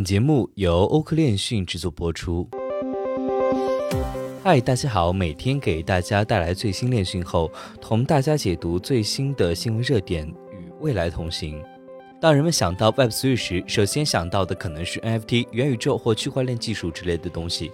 [0.00, 2.48] 本节目由欧科链讯制作播出。
[4.42, 11.62] 嗨，大家好，每天给大家带来最新链讯后，同大家解读最新的新闻热点，与未来同行。
[12.18, 17.70] 当人们想到 Web3 时，首先想到的可能是 NFT、元宇宙或区块链技术之类的东西。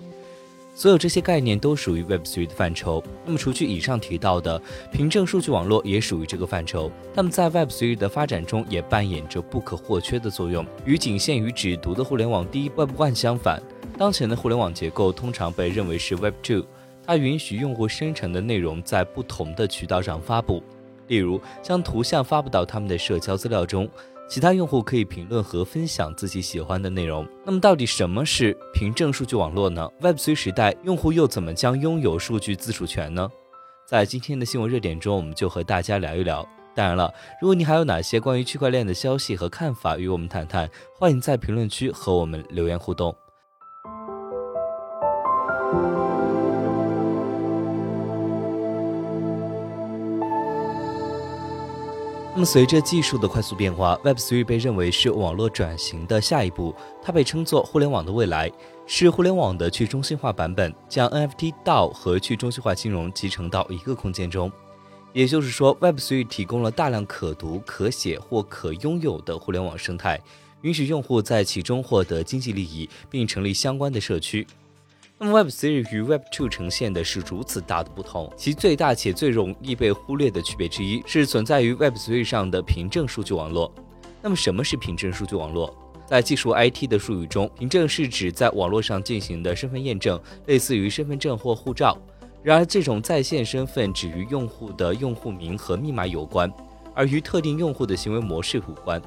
[0.76, 3.02] 所有这些概念都属于 Web3 的范畴。
[3.24, 4.60] 那么，除去以上提到的，
[4.92, 6.92] 凭证数据网络也属于这个范畴。
[7.14, 10.66] 它们在 Web3 的发展中也扮演着不可或缺的作用。
[10.84, 13.62] 与仅限于只读的互联网第一 Web1 相反，
[13.96, 16.62] 当前的互联网结构通常被认为是 Web2。
[17.06, 20.62] 它允许用户生成的内容在不同的渠道上发布，
[21.06, 23.88] 例如将图像发布到他们的社交资料中。
[24.28, 27.26] 其他用户可以评论和分享自己喜欢的内容。
[27.44, 33.28] 那么，到底什么是凭证数据网络呢？Web3 时代，用户又怎么将拥有数据自主权呢？
[33.86, 36.46] 在今天的新闻热点中，我们就和大家聊一聊。
[36.74, 40.68] 当然了，如果你还有哪些关于区块链的消息和看法与我们谈谈，
[40.98, 43.16] 欢迎在评论区和我们留言互动。
[52.36, 56.74] 那么，随着技术的快速变化，Web3 被认为是网络转型的下一步。
[57.02, 58.52] 它被称作互联网的未来，
[58.86, 64.52] 是互联网的去中心化版本，将 NFT、DAO 和去中心化金融集成到一个空间中。
[65.14, 70.20] 也就是说，Web3 提供了大量可读、可写或可拥有的互联网生态，
[70.60, 74.46] 允许用户在其中获得经济利益，并成立相关的社区。
[75.18, 83.72] 那么，Web3 与 Web2 呈现的是如此大的不同，其最大且最容易被忽略的区别之一是存在于 Web3 上的凭证数据网络。
[84.20, 85.74] 那么，什么是凭证数据网络？
[86.06, 91.96] 在技术 IT 的术语中，凭证是指在网络上进行的身份验证，类似于身份证或护照。
[92.42, 96.52] 然而，这种在线身份只与用户的用户名和密码有关，
[96.94, 99.00] 而与特定用户的行为模式无关。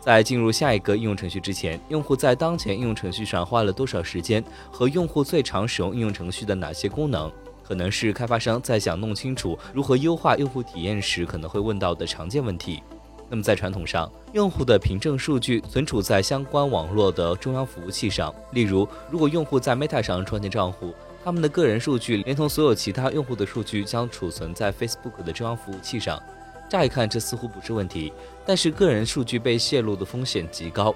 [0.00, 7.30] 在进入下一个应用程序之前，用户在当前应用程序上花了多少时间，和用户最常使用应用程序的哪些功能，
[7.62, 12.82] 可能是开发商在想弄清楚如何优化用户体验时可能会问到的常见问题。
[13.28, 26.20] 那么在传统上，用户的凭证数据存储在相关网络的中央服务器上，例如，如果用户在 Meta 上创建账户，他们的个人数据连同所有其他用户的数据将储存在 Facebook 的中央服务器上。
[26.70, 28.12] 乍一看，这似乎不是问题，
[28.46, 30.94] 但是个人数据被泄露的风险极高。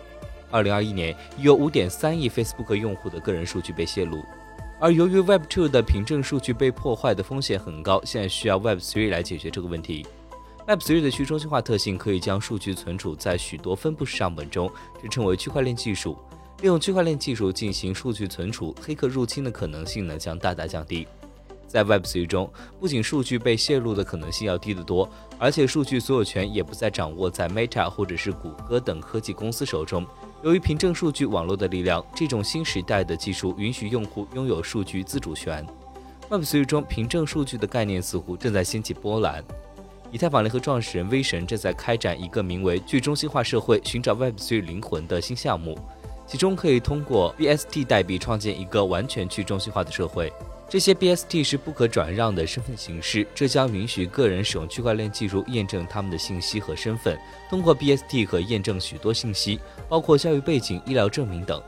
[0.48, 4.24] 二零二一年，已有五点三亿 Facebook 用户的个人数据被泄露，
[4.78, 10.06] 而由于 Web2 的凭证数据被破坏的风险很高，现在需要 Web3 来解决这个问题。
[10.68, 14.70] Web3 的去中心化特性可以将数据存储在许多分布式账本中，
[15.02, 16.16] 这称为区块链技术。
[16.60, 21.06] 利用区块链技术进行数据存储，黑客入侵的可能性呢将大大降低。
[21.74, 22.48] 在 Web3 中，
[22.78, 30.06] 不仅数据被泄露的可能性要低得多，而且数据所有权也不再掌握在 Meta 或者是谷歌等科技公司手中。
[30.44, 35.66] 由于凭证数据网络的力量，这种新时代的技术允许用户拥有数据自主权。
[36.30, 39.42] Web3 中凭证数据的概念似乎正在掀起波澜。
[40.12, 45.76] 以太坊联合创始人威神正在开展一个名为“去中心化社会：寻找 Web3 灵魂”的新项目，
[46.24, 50.32] 其中可以通过 BST 代币创建一个完全去中心化的社会。
[50.68, 57.16] 这些 BST 是不可转让的身份形式，这将允许个人使用区块链技术验证他们的信息和身份。
[57.48, 61.62] 通过 BST 可验证许多信息，包括教育背景、医疗证明等。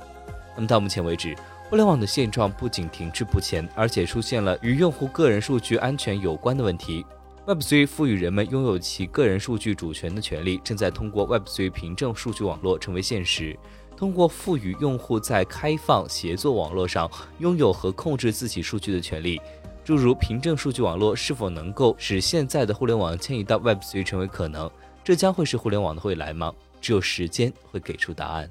[0.56, 1.36] 那么到目前为止，
[1.68, 7.04] 互联网的现状不仅停滞不前，而且出现了与用户个人数据安全有关的问题。
[7.46, 13.56] Web3 赋予人们拥有其个人数据主权的权利，正在通过 Web3 凭证数据网络成为现实。
[13.96, 19.40] 通过赋予用户在开放协作网络上拥有和控制自己数据的权利，
[19.82, 24.70] 诸如凭证数据网络是否能够使现在的互联网迁移到 Web3 成为可能？
[25.02, 26.52] 这将会是互联网的未来吗？
[26.80, 28.50] 只有时间会给出答案。